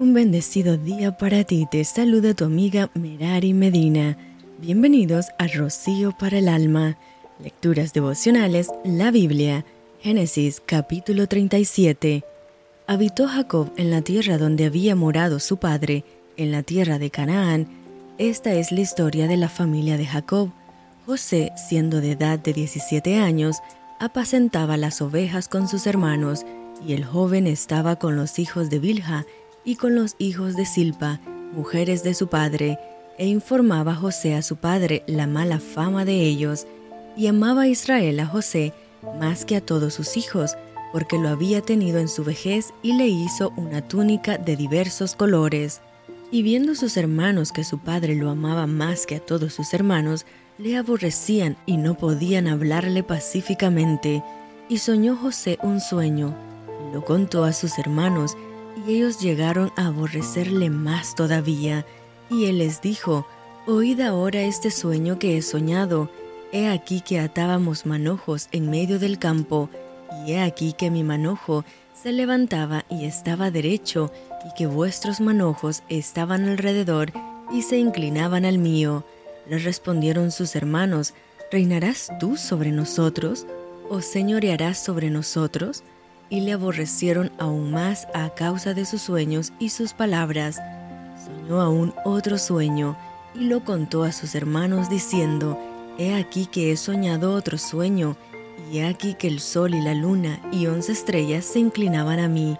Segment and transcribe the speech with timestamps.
[0.00, 1.66] Un bendecido día para ti.
[1.68, 4.16] Te saluda tu amiga Merari Medina.
[4.58, 6.96] Bienvenidos a Rocío para el Alma.
[7.42, 9.64] Lecturas devocionales, la Biblia.
[9.98, 12.22] Génesis capítulo 37.
[12.86, 16.04] Habitó Jacob en la tierra donde había morado su padre,
[16.36, 17.66] en la tierra de Canaán.
[18.18, 20.52] Esta es la historia de la familia de Jacob.
[21.06, 23.56] José, siendo de edad de 17 años,
[23.98, 26.46] apacentaba las ovejas con sus hermanos,
[26.86, 29.26] y el joven estaba con los hijos de Bilha,
[29.64, 31.20] y con los hijos de Silpa,
[31.52, 32.78] mujeres de su padre,
[33.18, 36.66] e informaba José a su padre la mala fama de ellos,
[37.16, 38.72] y amaba a Israel a José
[39.18, 40.56] más que a todos sus hijos,
[40.92, 45.80] porque lo había tenido en su vejez y le hizo una túnica de diversos colores.
[46.30, 50.26] Y viendo sus hermanos que su padre lo amaba más que a todos sus hermanos,
[50.58, 54.22] le aborrecían y no podían hablarle pacíficamente.
[54.68, 56.34] Y soñó José un sueño,
[56.88, 58.36] y lo contó a sus hermanos,
[58.86, 61.86] y ellos llegaron a aborrecerle más todavía.
[62.30, 63.26] Y él les dijo,
[63.66, 66.10] Oíd ahora este sueño que he soñado.
[66.52, 69.68] He aquí que atábamos manojos en medio del campo,
[70.24, 71.64] y he aquí que mi manojo
[72.00, 74.10] se levantaba y estaba derecho,
[74.46, 77.12] y que vuestros manojos estaban alrededor
[77.52, 79.04] y se inclinaban al mío.
[79.48, 81.14] Le respondieron sus hermanos,
[81.50, 83.46] ¿Reinarás tú sobre nosotros?
[83.88, 85.82] ¿O señorearás sobre nosotros?
[86.30, 90.60] Y le aborrecieron aún más a causa de sus sueños y sus palabras.
[91.24, 92.96] Soñó aún otro sueño
[93.34, 95.58] y lo contó a sus hermanos diciendo,
[95.98, 98.16] He aquí que he soñado otro sueño,
[98.70, 102.28] y he aquí que el sol y la luna y once estrellas se inclinaban a
[102.28, 102.56] mí.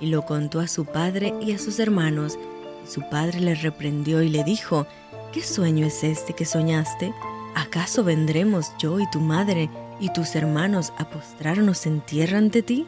[0.00, 2.38] Y lo contó a su padre y a sus hermanos.
[2.84, 4.86] Y su padre le reprendió y le dijo,
[5.32, 7.12] ¿Qué sueño es este que soñaste?
[7.54, 9.68] ¿Acaso vendremos yo y tu madre
[10.00, 12.86] y tus hermanos a postrarnos en tierra ante ti?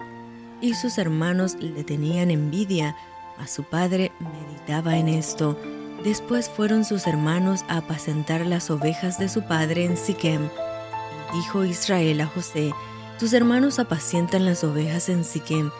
[0.62, 2.96] Y sus hermanos le tenían envidia.
[3.38, 5.58] A su padre meditaba en esto.
[6.04, 10.48] Después fueron sus hermanos a apacentar las ovejas de su padre en Siquem.
[11.32, 12.72] Y dijo Israel a José,
[13.18, 15.70] tus hermanos apacientan las ovejas en Siquem,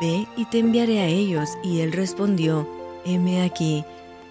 [0.00, 1.50] ve y te enviaré a ellos.
[1.62, 2.68] Y él respondió,
[3.04, 3.84] heme aquí.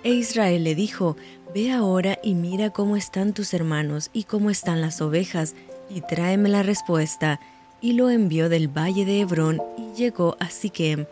[0.03, 1.15] E Israel le dijo,
[1.53, 5.55] ve ahora y mira cómo están tus hermanos y cómo están las ovejas,
[5.89, 7.39] y tráeme la respuesta
[7.83, 11.05] y lo envió del valle de Hebrón y llegó a Siquem,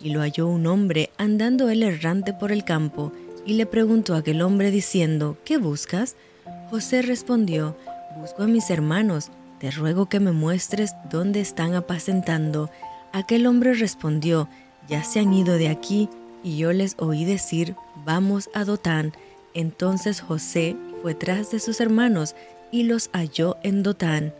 [0.00, 3.12] y lo halló un hombre andando él errante por el campo,
[3.44, 6.16] y le preguntó a aquel hombre diciendo, ¿qué buscas?
[6.70, 7.76] José respondió,
[8.18, 9.30] busco a mis hermanos,
[9.60, 12.70] te ruego que me muestres dónde están apacentando.
[13.12, 14.48] Aquel hombre respondió,
[14.88, 16.08] ya se han ido de aquí,
[16.42, 17.76] y yo les oí decir,
[18.06, 19.12] vamos a Dotán.
[19.52, 22.34] Entonces José fue tras de sus hermanos
[22.70, 24.32] y los halló en Dotán.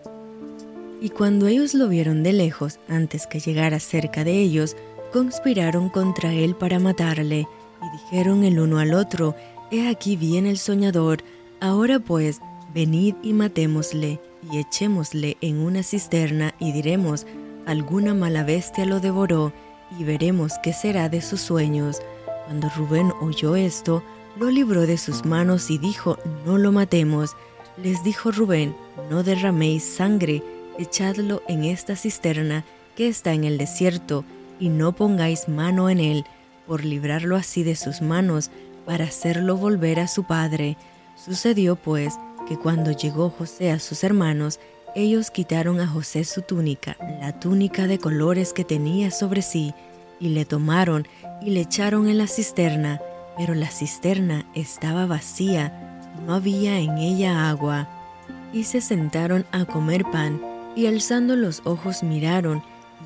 [1.04, 4.74] Y cuando ellos lo vieron de lejos, antes que llegara cerca de ellos,
[5.12, 9.36] conspiraron contra él para matarle, y dijeron el uno al otro,
[9.70, 11.18] He aquí viene el soñador,
[11.60, 12.40] ahora pues,
[12.72, 14.18] venid y matémosle,
[14.50, 17.26] y echémosle en una cisterna, y diremos,
[17.66, 19.52] alguna mala bestia lo devoró,
[19.98, 22.00] y veremos qué será de sus sueños.
[22.46, 24.02] Cuando Rubén oyó esto,
[24.40, 26.16] lo libró de sus manos y dijo,
[26.46, 27.36] No lo matemos.
[27.76, 28.74] Les dijo Rubén,
[29.10, 30.42] No derraméis sangre,
[30.78, 32.64] echadlo en esta cisterna
[32.96, 34.24] que está en el desierto,
[34.60, 36.24] y no pongáis mano en él,
[36.66, 38.50] por librarlo así de sus manos,
[38.86, 40.76] para hacerlo volver a su padre.
[41.16, 42.14] Sucedió pues
[42.46, 44.60] que cuando llegó José a sus hermanos,
[44.94, 49.74] ellos quitaron a José su túnica, la túnica de colores que tenía sobre sí,
[50.20, 51.06] y le tomaron
[51.42, 53.00] y le echaron en la cisterna,
[53.36, 57.88] pero la cisterna estaba vacía, no había en ella agua.
[58.52, 60.40] Y se sentaron a comer pan,
[60.76, 62.62] y alzando los ojos miraron,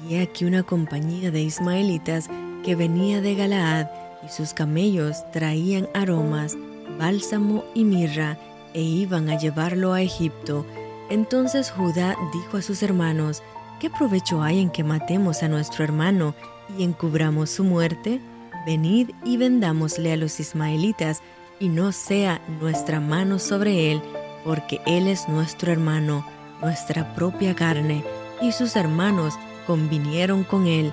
[0.08, 2.28] y he aquí una compañía de ismaelitas
[2.64, 3.86] que venía de Galaad,
[4.24, 6.56] y sus camellos traían aromas,
[6.98, 8.38] bálsamo y mirra,
[8.74, 10.66] e iban a llevarlo a Egipto.
[11.10, 13.42] Entonces Judá dijo a sus hermanos,
[13.80, 16.34] ¿qué provecho hay en que matemos a nuestro hermano
[16.76, 18.20] y encubramos su muerte?
[18.66, 21.22] Venid y vendámosle a los ismaelitas,
[21.60, 24.00] y no sea nuestra mano sobre él,
[24.44, 26.24] porque él es nuestro hermano
[26.60, 28.04] nuestra propia carne,
[28.40, 29.34] y sus hermanos
[29.66, 30.92] convinieron con él.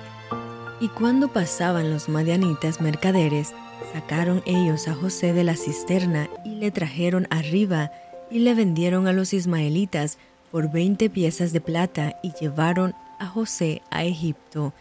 [0.80, 3.54] Y cuando pasaban los madianitas mercaderes,
[3.92, 7.92] sacaron ellos a José de la cisterna y le trajeron arriba,
[8.30, 10.18] y le vendieron a los ismaelitas
[10.50, 14.72] por veinte piezas de plata y llevaron a José a Egipto.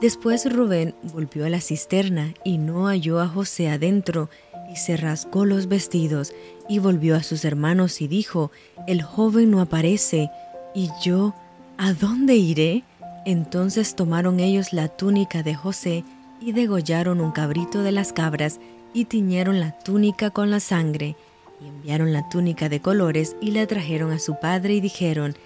[0.00, 4.30] Después Rubén volvió a la cisterna y no halló a José adentro,
[4.70, 6.32] y se rasgó los vestidos,
[6.68, 8.50] y volvió a sus hermanos y dijo,
[8.86, 10.30] El joven no aparece,
[10.74, 11.34] y yo,
[11.78, 12.84] ¿a dónde iré?
[13.24, 16.04] Entonces tomaron ellos la túnica de José
[16.40, 18.58] y degollaron un cabrito de las cabras
[18.94, 21.16] y tiñeron la túnica con la sangre,
[21.60, 25.36] y enviaron la túnica de colores y la trajeron a su padre y dijeron,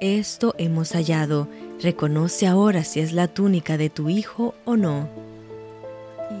[0.00, 1.48] Esto hemos hallado,
[1.82, 5.08] reconoce ahora si es la túnica de tu hijo o no.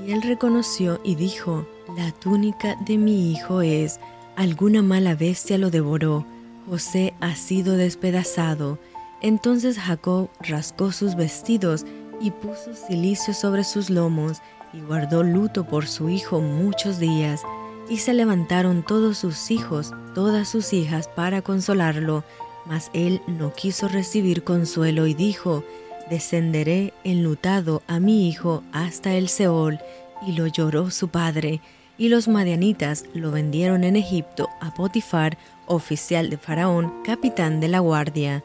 [0.06, 1.66] Y él reconoció y dijo,
[1.96, 4.00] La túnica de mi hijo es,
[4.36, 6.26] alguna mala bestia lo devoró,
[6.68, 8.78] José ha sido despedazado.
[9.22, 11.86] Entonces Jacob rascó sus vestidos
[12.20, 14.42] y puso silicio sobre sus lomos
[14.74, 17.40] y guardó luto por su hijo muchos días.
[17.88, 22.24] Y se levantaron todos sus hijos, todas sus hijas, para consolarlo.
[22.66, 25.64] Mas él no quiso recibir consuelo y dijo,
[26.10, 29.78] Descenderé enlutado a mi hijo hasta el Seol.
[30.26, 31.62] Y lo lloró su padre.
[31.98, 37.80] Y los madianitas lo vendieron en Egipto a Potifar, oficial de Faraón, capitán de la
[37.80, 38.44] guardia.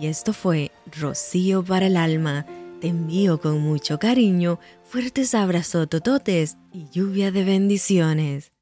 [0.00, 2.44] Y esto fue Rocío para el alma.
[2.80, 8.52] Te envío con mucho cariño, fuertes abrazos tototes y lluvia de bendiciones.